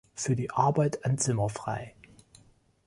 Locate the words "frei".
1.47-1.93